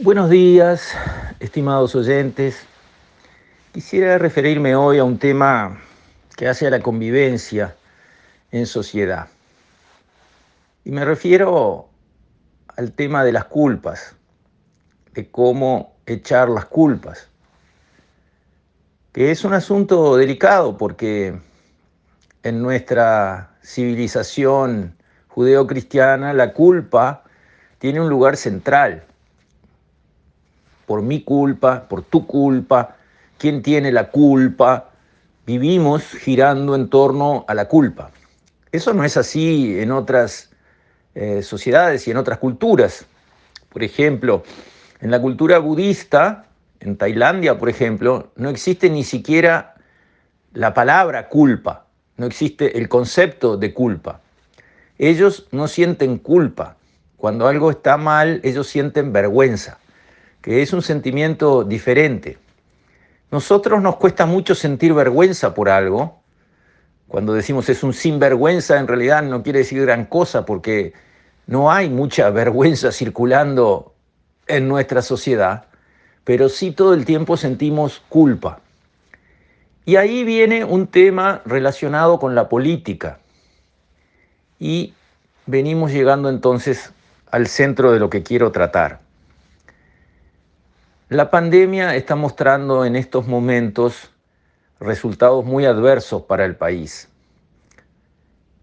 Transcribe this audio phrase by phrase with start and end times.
[0.00, 0.94] Buenos días,
[1.40, 2.64] estimados oyentes.
[3.72, 5.80] Quisiera referirme hoy a un tema
[6.36, 7.74] que hace a la convivencia
[8.52, 9.26] en sociedad.
[10.84, 11.88] Y me refiero
[12.76, 14.14] al tema de las culpas,
[15.14, 17.28] de cómo echar las culpas,
[19.12, 21.36] que es un asunto delicado porque
[22.44, 24.96] en nuestra civilización
[25.26, 27.24] judeocristiana la culpa
[27.80, 29.04] tiene un lugar central.
[30.88, 32.96] Por mi culpa, por tu culpa,
[33.36, 34.88] quién tiene la culpa,
[35.44, 38.10] vivimos girando en torno a la culpa.
[38.72, 40.50] Eso no es así en otras
[41.14, 43.04] eh, sociedades y en otras culturas.
[43.68, 44.42] Por ejemplo,
[45.02, 46.46] en la cultura budista,
[46.80, 49.74] en Tailandia, por ejemplo, no existe ni siquiera
[50.54, 51.84] la palabra culpa,
[52.16, 54.22] no existe el concepto de culpa.
[54.96, 56.76] Ellos no sienten culpa.
[57.18, 59.76] Cuando algo está mal, ellos sienten vergüenza,
[60.56, 62.38] es un sentimiento diferente.
[63.30, 66.20] Nosotros nos cuesta mucho sentir vergüenza por algo.
[67.06, 70.94] Cuando decimos es un sinvergüenza, en realidad no quiere decir gran cosa porque
[71.46, 73.94] no hay mucha vergüenza circulando
[74.46, 75.66] en nuestra sociedad,
[76.24, 78.60] pero sí todo el tiempo sentimos culpa.
[79.84, 83.18] Y ahí viene un tema relacionado con la política.
[84.58, 84.94] Y
[85.46, 86.92] venimos llegando entonces
[87.30, 89.00] al centro de lo que quiero tratar.
[91.10, 94.10] La pandemia está mostrando en estos momentos
[94.78, 97.08] resultados muy adversos para el país.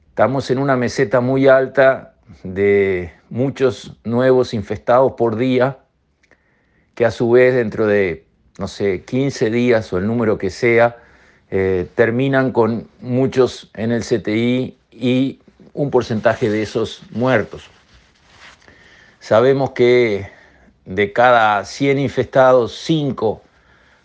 [0.10, 5.80] Estamos en una meseta muy alta de muchos nuevos infestados por día,
[6.94, 8.28] que a su vez dentro de,
[8.60, 10.98] no sé, 15 días o el número que sea,
[11.50, 15.40] eh, terminan con muchos en el CTI y
[15.74, 17.72] un porcentaje de esos muertos.
[19.20, 20.36] Sabemos que
[20.86, 23.42] de cada 100 infestados, 5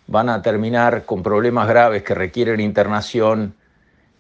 [0.06, 3.55] van a terminar con problemas graves que requieren internación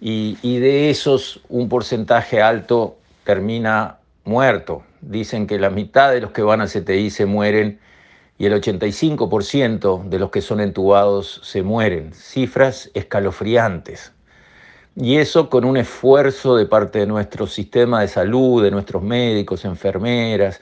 [0.00, 4.82] y, y, de esos un porcentaje alto termina muerto.
[5.00, 7.80] Dicen que la mitad de los que van al CTI se mueren
[8.38, 12.14] y el 85% de los que son entubados se mueren.
[12.14, 14.12] Cifras escalofriantes.
[14.96, 19.64] Y eso con un esfuerzo de parte de nuestro sistema de salud, de nuestros médicos,
[19.64, 20.60] enfermeras,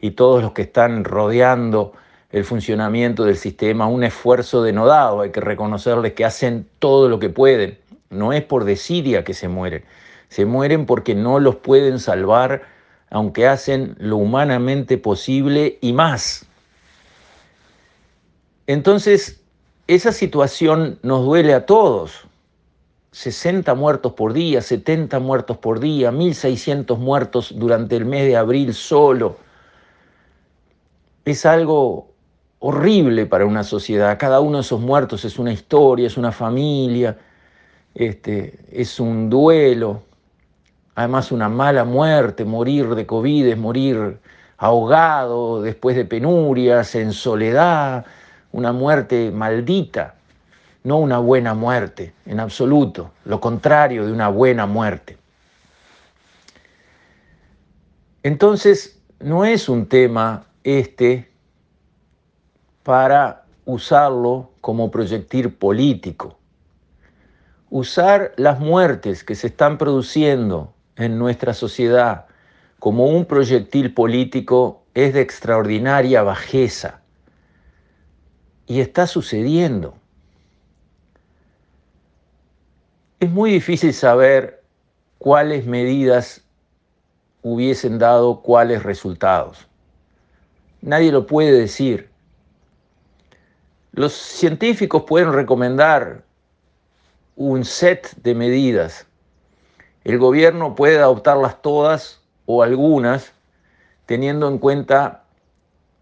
[0.00, 1.92] y todos los que están rodeando
[2.30, 7.30] el funcionamiento del sistema, un esfuerzo denodado, hay que reconocerles que hacen todo lo que
[7.30, 7.78] pueden,
[8.10, 9.84] no es por desidia que se mueren,
[10.28, 12.62] se mueren porque no los pueden salvar,
[13.10, 16.46] aunque hacen lo humanamente posible y más.
[18.66, 19.40] Entonces,
[19.86, 22.26] esa situación nos duele a todos.
[23.12, 28.74] 60 muertos por día, 70 muertos por día, 1.600 muertos durante el mes de abril
[28.74, 29.47] solo
[31.30, 32.12] es algo
[32.58, 34.18] horrible para una sociedad.
[34.18, 37.16] Cada uno de esos muertos es una historia, es una familia,
[37.94, 40.02] este, es un duelo,
[40.94, 44.18] además una mala muerte, morir de COVID es morir
[44.56, 48.04] ahogado, después de penurias, en soledad,
[48.50, 50.14] una muerte maldita,
[50.82, 55.16] no una buena muerte, en absoluto, lo contrario de una buena muerte.
[58.24, 61.30] Entonces, no es un tema este
[62.82, 66.38] para usarlo como proyectil político.
[67.70, 72.26] Usar las muertes que se están produciendo en nuestra sociedad
[72.78, 77.00] como un proyectil político es de extraordinaria bajeza.
[78.66, 79.94] Y está sucediendo.
[83.20, 84.62] Es muy difícil saber
[85.18, 86.44] cuáles medidas
[87.42, 89.67] hubiesen dado cuáles resultados.
[90.80, 92.08] Nadie lo puede decir.
[93.92, 96.22] Los científicos pueden recomendar
[97.36, 99.06] un set de medidas.
[100.04, 103.32] El gobierno puede adoptarlas todas o algunas,
[104.06, 105.24] teniendo en cuenta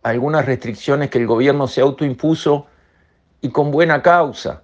[0.03, 2.67] algunas restricciones que el gobierno se autoimpuso
[3.41, 4.63] y con buena causa.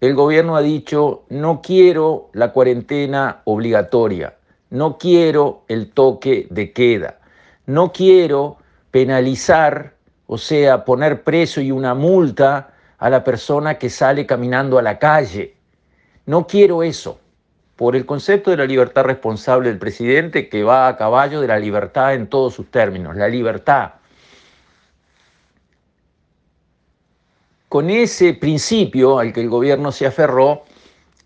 [0.00, 4.34] El gobierno ha dicho, no quiero la cuarentena obligatoria,
[4.70, 7.20] no quiero el toque de queda,
[7.66, 8.56] no quiero
[8.92, 9.94] penalizar,
[10.26, 15.00] o sea, poner preso y una multa a la persona que sale caminando a la
[15.00, 15.56] calle.
[16.26, 17.18] No quiero eso,
[17.74, 21.58] por el concepto de la libertad responsable del presidente que va a caballo de la
[21.58, 23.94] libertad en todos sus términos, la libertad.
[27.68, 30.64] Con ese principio al que el gobierno se aferró,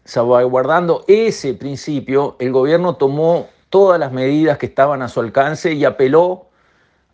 [0.05, 5.85] salvaguardando ese principio, el gobierno tomó todas las medidas que estaban a su alcance y
[5.85, 6.46] apeló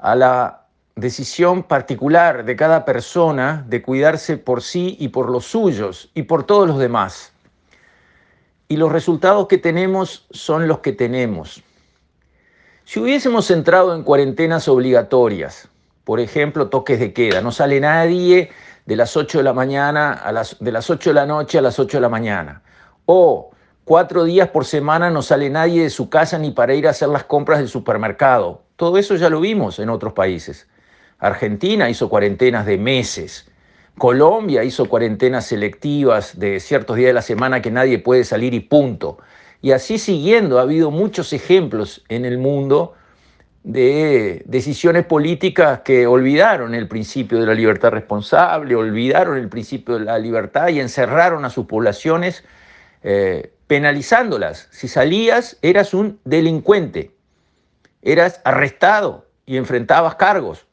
[0.02, 0.66] a la
[0.96, 6.44] decisión particular de cada persona de cuidarse por sí y por los suyos y por
[6.44, 7.32] todos los demás.
[8.66, 11.62] Y los resultados que tenemos son los que tenemos.
[12.84, 15.68] Si hubiésemos entrado en cuarentenas obligatorias,
[16.04, 18.50] por ejemplo, toques de queda, no sale nadie
[18.86, 21.62] de las 8 de la mañana a las, de las 8 de la noche a
[21.62, 22.62] las 8 de la mañana,
[23.06, 23.50] o
[23.84, 27.08] cuatro días por semana no sale nadie de su casa ni para ir a hacer
[27.08, 28.61] las compras del supermercado.
[28.76, 30.68] Todo eso ya lo vimos en otros países.
[31.18, 33.48] Argentina hizo cuarentenas de meses.
[33.98, 38.60] Colombia hizo cuarentenas selectivas de ciertos días de la semana que nadie puede salir y
[38.60, 39.18] punto.
[39.60, 42.94] Y así siguiendo, ha habido muchos ejemplos en el mundo
[43.62, 50.06] de decisiones políticas que olvidaron el principio de la libertad responsable, olvidaron el principio de
[50.06, 52.42] la libertad y encerraron a sus poblaciones
[53.04, 54.68] eh, penalizándolas.
[54.72, 57.12] Si salías, eras un delincuente,
[58.02, 60.66] eras arrestado y enfrentabas cargos.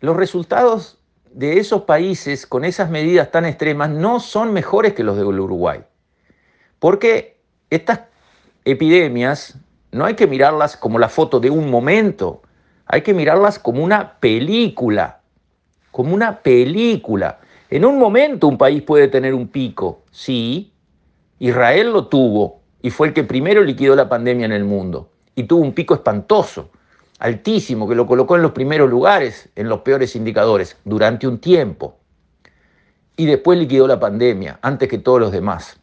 [0.00, 0.98] Los resultados
[1.30, 5.84] de esos países con esas medidas tan extremas no son mejores que los del Uruguay.
[6.78, 8.00] Porque estas
[8.64, 9.58] epidemias
[9.92, 12.42] no hay que mirarlas como la foto de un momento,
[12.86, 15.20] hay que mirarlas como una película,
[15.90, 17.38] como una película.
[17.68, 20.72] En un momento un país puede tener un pico, sí,
[21.38, 25.10] Israel lo tuvo y fue el que primero liquidó la pandemia en el mundo
[25.40, 26.70] y tuvo un pico espantoso
[27.18, 31.96] altísimo que lo colocó en los primeros lugares, en los peores indicadores, durante un tiempo.
[33.16, 35.78] Y después liquidó la pandemia, antes que todos los demás.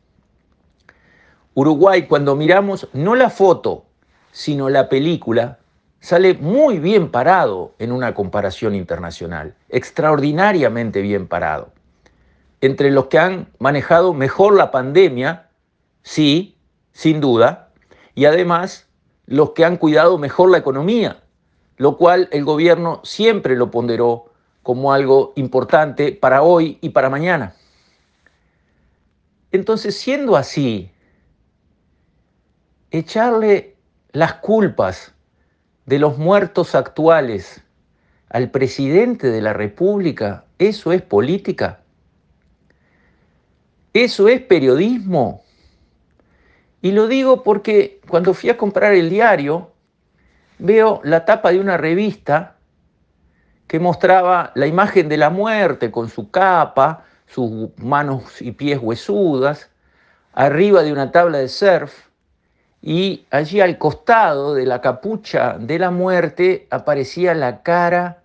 [1.54, 3.86] Uruguay, cuando miramos no la foto,
[4.32, 5.60] sino la película,
[6.00, 11.72] sale muy bien parado en una comparación internacional, extraordinariamente bien parado.
[12.62, 15.50] Entre los que han manejado mejor la pandemia,
[16.02, 16.58] sí,
[16.92, 17.70] sin duda,
[18.16, 18.87] y además
[19.28, 21.22] los que han cuidado mejor la economía,
[21.76, 24.32] lo cual el gobierno siempre lo ponderó
[24.64, 27.56] como algo importante para hoy y para mañana.
[29.52, 30.92] Entonces, siendo así,
[32.92, 33.76] echarle
[34.12, 35.14] las culpas
[35.86, 37.62] de los muertos actuales
[38.30, 41.82] al presidente de la República, ¿eso es política?
[43.94, 45.44] ¿Eso es periodismo?
[46.82, 49.72] Y lo digo porque cuando fui a comprar el diario,
[50.60, 52.56] veo la tapa de una revista
[53.68, 59.70] que mostraba la imagen de la muerte con su capa, sus manos y pies huesudas,
[60.34, 62.08] arriba de una tabla de surf,
[62.82, 68.22] y allí al costado de la capucha de la muerte aparecía la cara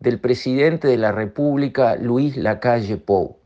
[0.00, 3.41] del presidente de la República, Luis Lacalle Pou.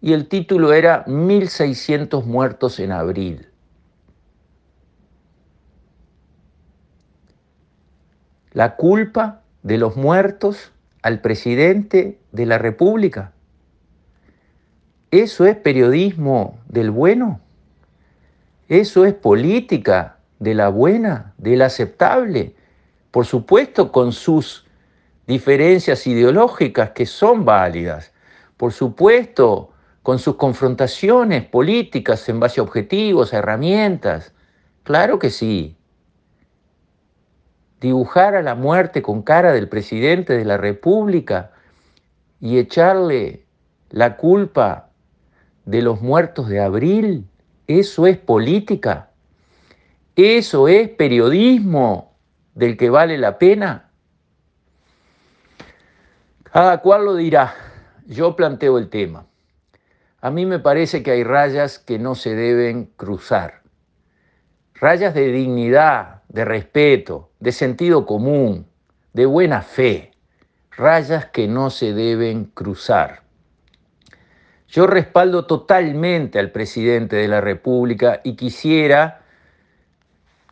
[0.00, 3.50] Y el título era 1600 muertos en abril.
[8.52, 13.32] la culpa de los muertos al presidente de la República.
[15.10, 17.40] ¿Eso es periodismo del bueno?
[18.68, 22.54] ¿Eso es política de la buena, del aceptable?
[23.10, 24.66] Por supuesto con sus
[25.26, 28.12] diferencias ideológicas que son válidas.
[28.56, 29.72] Por supuesto
[30.10, 34.32] con sus confrontaciones políticas en base a objetivos, a herramientas.
[34.82, 35.76] Claro que sí
[37.80, 41.52] dibujar a la muerte con cara del presidente de la República
[42.40, 43.44] y echarle
[43.90, 44.88] la culpa
[45.64, 47.28] de los muertos de abril,
[47.68, 49.10] eso es política,
[50.16, 52.16] eso es periodismo
[52.56, 53.90] del que vale la pena.
[56.42, 57.54] Cada cual lo dirá,
[58.08, 59.29] yo planteo el tema.
[60.22, 63.62] A mí me parece que hay rayas que no se deben cruzar,
[64.74, 68.66] rayas de dignidad, de respeto, de sentido común,
[69.14, 70.10] de buena fe,
[70.76, 73.22] rayas que no se deben cruzar.
[74.68, 79.22] Yo respaldo totalmente al presidente de la República y quisiera,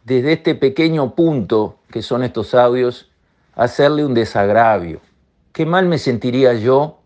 [0.04, 3.12] desde este pequeño punto que son estos audios,
[3.54, 5.02] hacerle un desagravio.
[5.52, 7.00] Qué mal me sentiría yo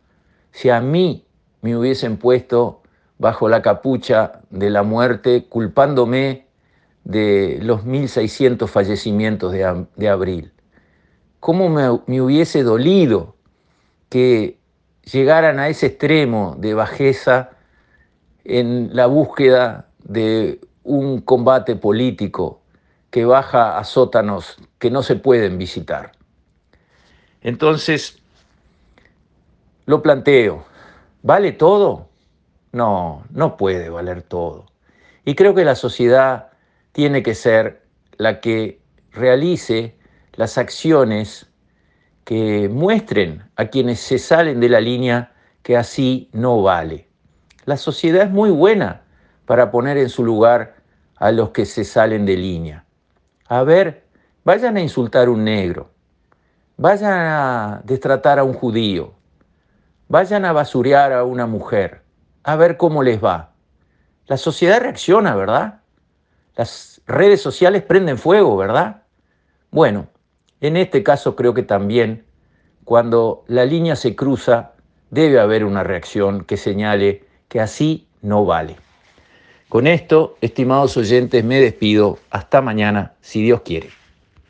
[0.52, 1.26] si a mí
[1.62, 2.82] me hubiesen puesto
[3.18, 6.46] bajo la capucha de la muerte culpándome
[7.04, 10.52] de los 1.600 fallecimientos de, abril.
[11.40, 13.36] ¿Cómo me, me hubiese dolido
[14.08, 14.58] que
[15.10, 17.50] llegaran a ese extremo de bajeza
[18.44, 22.60] en la búsqueda de un combate político
[23.10, 26.12] que baja a sótanos que no se pueden visitar.
[27.42, 28.18] Entonces,
[29.86, 30.64] lo planteo,
[31.22, 32.08] ¿vale todo?
[32.72, 34.66] No, no puede valer todo.
[35.24, 36.50] Y creo que la sociedad
[36.92, 37.82] tiene que ser
[38.16, 38.80] la que
[39.12, 39.96] realice
[40.34, 41.46] las acciones
[42.24, 47.08] que muestren a quienes se salen de la línea que así no vale.
[47.64, 49.02] La sociedad es muy buena
[49.46, 50.76] para poner en su lugar
[51.16, 52.84] a los que se salen de línea.
[53.46, 54.04] A ver,
[54.44, 55.90] vayan a insultar a un negro,
[56.76, 59.14] vayan a destratar a un judío,
[60.12, 62.02] vayan a basurear a una mujer,
[62.44, 63.54] a ver cómo les va.
[64.26, 65.80] La sociedad reacciona, ¿verdad?
[66.54, 69.04] Las redes sociales prenden fuego, ¿verdad?
[69.70, 70.08] Bueno,
[70.60, 72.26] en este caso creo que también
[72.84, 74.72] cuando la línea se cruza
[75.08, 78.76] debe haber una reacción que señale que así no vale.
[79.70, 82.18] Con esto, estimados oyentes, me despido.
[82.28, 84.01] Hasta mañana, si Dios quiere.